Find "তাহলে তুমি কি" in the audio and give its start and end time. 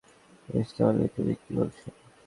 0.75-1.49